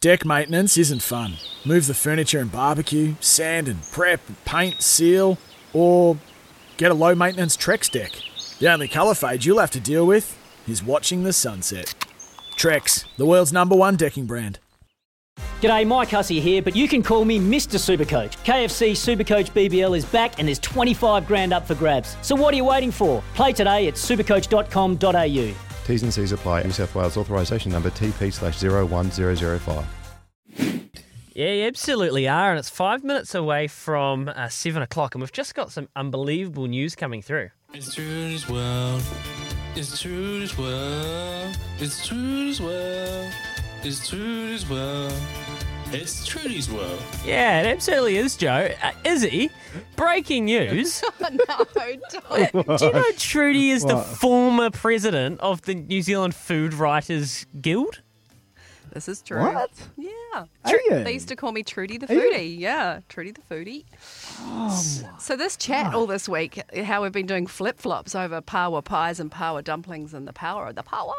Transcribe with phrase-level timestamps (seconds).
[0.00, 1.34] Deck maintenance isn't fun.
[1.64, 5.38] Move the furniture and barbecue, sand and prep, paint, seal,
[5.72, 6.16] or
[6.76, 8.12] get a low maintenance Trex deck.
[8.60, 11.94] The only colour fade you'll have to deal with is watching the sunset.
[12.56, 14.60] Trex, the world's number one decking brand.
[15.60, 17.76] G'day, Mike Hussey here, but you can call me Mr.
[17.76, 18.36] Supercoach.
[18.44, 22.16] KFC Supercoach BBL is back and there's 25 grand up for grabs.
[22.22, 23.20] So what are you waiting for?
[23.34, 25.67] Play today at supercoach.com.au.
[25.88, 26.64] T's and C's apply.
[26.64, 29.86] New South Wales authorisation number TP slash 01005.
[31.32, 32.50] Yeah, you absolutely are.
[32.50, 35.14] And it's five minutes away from uh, seven o'clock.
[35.14, 37.48] And we've just got some unbelievable news coming through.
[37.72, 39.02] It's Trudy's world.
[39.76, 41.56] It's Trudy's world.
[41.78, 43.32] It's Trudy's world.
[43.82, 45.14] It's Trudy's world.
[45.90, 47.00] It's Trudy's world.
[47.24, 48.70] Yeah, it absolutely is, Joe.
[48.82, 49.50] Uh, Izzy,
[49.96, 51.02] breaking news.
[51.20, 51.28] no,
[51.74, 52.78] don't.
[52.78, 54.06] Do you know Trudy is the What?
[54.06, 58.02] former president of the New Zealand Food Writers Guild?
[58.92, 59.40] This is true.
[59.40, 59.70] What?
[59.96, 60.44] Yeah.
[60.64, 61.04] Are you?
[61.04, 62.32] They used to call me Trudy the Are you?
[62.32, 62.58] Foodie.
[62.58, 63.84] Yeah, Trudy the Foodie.
[64.40, 68.82] Oh, So this chat all this week, how we've been doing flip flops over power
[68.82, 71.14] pies and power dumplings and the power of the power,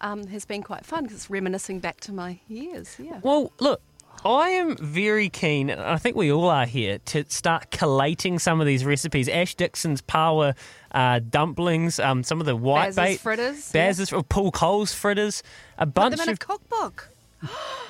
[0.00, 2.96] um, has been quite fun because it's reminiscing back to my years.
[2.98, 3.20] Yeah.
[3.22, 3.80] Well, look,
[4.24, 8.60] I am very keen, and I think we all are here, to start collating some
[8.60, 9.28] of these recipes.
[9.28, 10.54] Ash Dixon's power
[10.92, 13.20] uh, dumplings, um, some of the white Baz's bait.
[13.20, 13.88] fritters, yeah.
[13.88, 15.42] Baz's, or Paul Cole's fritters.
[15.78, 17.08] A Put bunch them in of a cookbook.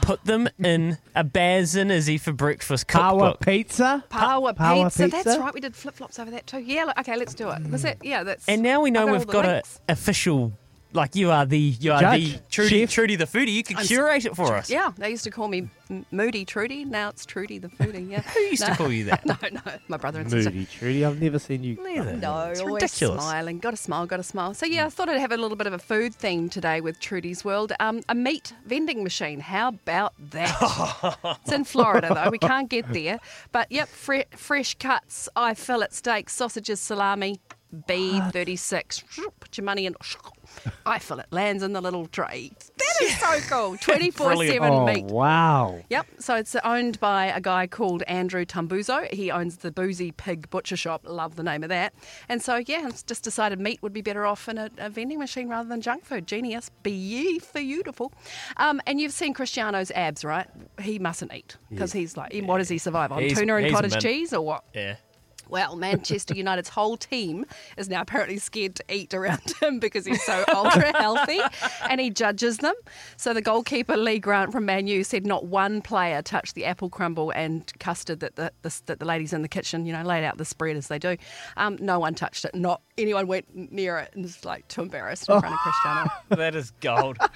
[0.00, 4.02] put them in a Baz and Izzy for breakfast Power pizza?
[4.08, 5.08] Power, Power pizza.
[5.08, 5.52] That's right.
[5.52, 6.58] We did flip flops over that too.
[6.60, 6.84] Yeah.
[6.84, 7.16] look, Okay.
[7.16, 7.70] Let's do it.
[7.70, 7.98] Was it?
[8.02, 8.22] Yeah.
[8.22, 8.48] That's.
[8.48, 9.78] And now we know I've we've got a links.
[9.90, 10.52] official.
[10.94, 12.90] Like you are the you are Judge, the Trudy, chef.
[12.90, 13.52] Trudy the foodie.
[13.54, 14.68] You can I'm curate it for us.
[14.68, 15.68] Yeah, they used to call me
[16.10, 16.84] Moody Trudy.
[16.84, 18.10] Now it's Trudy the Foodie.
[18.10, 18.20] Yeah.
[18.34, 19.24] Who used to call you that?
[19.32, 20.50] No, no, my brother and sister.
[20.50, 21.04] Moody, Trudy.
[21.04, 21.76] I've never seen you.
[21.82, 22.12] Neither.
[22.16, 23.22] No, It's always ridiculous.
[23.22, 23.58] smiling.
[23.58, 24.52] Got a smile, got a smile.
[24.52, 27.00] So yeah, I thought I'd have a little bit of a food theme today with
[27.00, 27.72] Trudy's World.
[27.80, 29.40] Um, a meat vending machine.
[29.40, 31.16] How about that?
[31.42, 32.30] it's in Florida though.
[32.30, 33.18] We can't get there.
[33.50, 37.40] But yep, fre- fresh cuts, eye fillet steak, sausages, salami,
[37.88, 39.02] B36.
[39.40, 39.94] Put your money in.
[40.86, 42.52] Eye it lands in the little tray.
[42.76, 43.76] That is so cool.
[43.80, 45.04] 24 7 Oh, meat.
[45.06, 45.80] wow.
[45.90, 46.06] Yep.
[46.18, 49.12] So it's owned by a guy called Andrew Tambuzo.
[49.12, 51.02] He owns the Boozy Pig Butcher Shop.
[51.06, 51.94] Love the name of that.
[52.28, 55.18] And so, yeah, it's just decided meat would be better off in a, a vending
[55.18, 56.26] machine rather than junk food.
[56.26, 56.70] Genius.
[56.82, 58.12] Be ye Beautiful.
[58.56, 60.46] Um, and you've seen Cristiano's abs, right?
[60.80, 63.20] He mustn't eat because he's like, what does he survive on?
[63.22, 64.02] He's- Tuna and cottage mint.
[64.02, 64.64] cheese or what?
[64.74, 64.96] Yeah.
[65.52, 67.44] Well, Manchester United's whole team
[67.76, 71.40] is now apparently scared to eat around him because he's so ultra healthy
[71.90, 72.72] and he judges them.
[73.18, 76.88] So the goalkeeper Lee Grant from Man U said not one player touched the apple
[76.88, 80.24] crumble and custard that the, the, that the ladies in the kitchen, you know, laid
[80.24, 81.18] out the spread as they do.
[81.58, 82.54] Um, no one touched it.
[82.54, 86.10] Not anyone went near it and was like too embarrassed in front of Cristiano.
[86.30, 87.18] That is gold.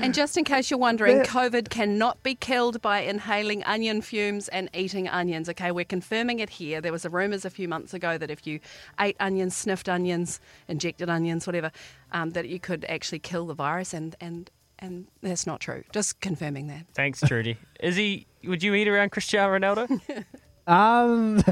[0.00, 4.70] And just in case you're wondering, COVID cannot be killed by inhaling onion fumes and
[4.72, 5.48] eating onions.
[5.48, 6.80] Okay, we're confirming it here.
[6.80, 8.60] There was a rumours a few months ago that if you
[9.00, 10.38] ate onions, sniffed onions,
[10.68, 11.72] injected onions, whatever,
[12.12, 15.82] um, that you could actually kill the virus, and and and that's not true.
[15.92, 16.86] Just confirming that.
[16.94, 17.56] Thanks, Trudy.
[17.80, 20.24] Izzy, would you eat around Cristiano Ronaldo?
[20.68, 21.42] Um,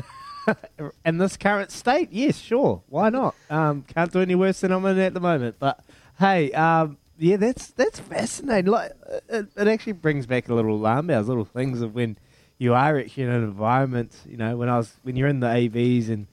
[1.06, 2.82] in this current state, yes, sure.
[2.88, 3.35] Why not?
[3.49, 5.56] Um, can't do any worse than I'm in at the moment.
[5.59, 5.81] But
[6.19, 8.71] hey, um, yeah, that's that's fascinating.
[8.71, 8.93] Like,
[9.31, 12.19] it, it actually brings back a little alarm bells, little things of when
[12.58, 14.17] you are actually in an environment.
[14.29, 16.26] You know, when I was when you're in the ABs and.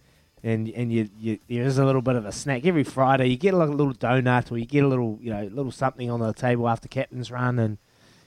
[0.45, 3.27] And and you, you there is a little bit of a snack every Friday.
[3.27, 6.11] You get like a little donut or you get a little you know little something
[6.11, 7.77] on the table after captain's run, and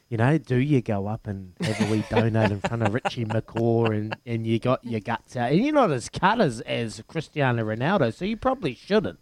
[0.08, 3.24] you know, do you go up and have a wee donut in front of Richie
[3.24, 5.50] McCaw and, and you got your guts out?
[5.50, 9.18] And you're not as cut as, as Cristiano Ronaldo, so you probably shouldn't.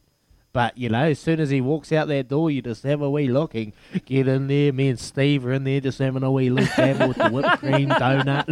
[0.54, 3.10] But you know, as soon as he walks out that door, you just have a
[3.10, 3.72] wee looking.
[4.06, 4.72] Get in there.
[4.72, 7.58] Me and Steve are in there just having a wee look at with the whipped
[7.58, 8.46] cream donut.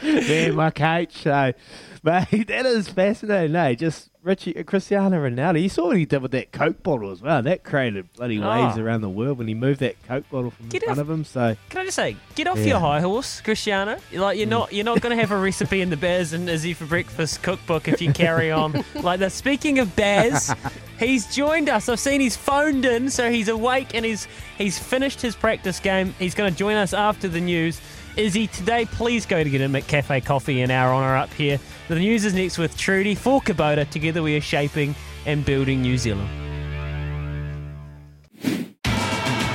[0.00, 1.24] there, my coach.
[1.24, 1.52] So,
[2.02, 3.54] mate, that is fascinating.
[3.54, 3.74] Eh?
[3.74, 5.62] Just Richie uh, Cristiano Ronaldo.
[5.62, 7.40] You saw what he did with that Coke bottle as well.
[7.42, 8.48] That created bloody oh.
[8.50, 8.82] waves Oh.
[8.82, 11.10] around the world when he moved that Coke bottle from Get in front off- of
[11.10, 11.24] him.
[11.24, 11.56] So.
[11.70, 12.64] Can I just say, get off Yeah.
[12.66, 13.96] your high horse, Cristiano.
[14.10, 14.50] You're Like you're mm.
[14.50, 17.42] not, you're not going to have a recipe in the Baz and Izzy for breakfast
[17.42, 19.32] cookbook if you carry on like that.
[19.32, 20.54] Speaking of Baz,
[20.98, 21.88] he's joined us.
[21.88, 24.26] I've seen he's phoned in, so he's awake and he's
[24.56, 26.14] he's finished his practice game.
[26.18, 27.80] He's going to join us after the news.
[28.18, 31.60] Izzy, today please go to get a McCafe coffee in our honour up here.
[31.86, 33.88] The news is next with Trudy for Kubota.
[33.88, 36.28] Together we are shaping and building New Zealand.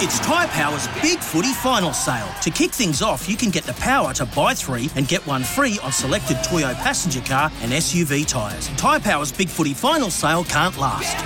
[0.02, 2.30] It's Tyre Power's Big Footy Final Sale.
[2.42, 5.44] To kick things off, you can get the power to buy three and get one
[5.44, 8.70] free on selected Toyo passenger car and SUV tyres.
[8.78, 11.18] Tyre Power's Big Footy Final Sale can't last.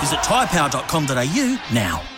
[0.00, 2.17] Visit tyrepower.com.au now.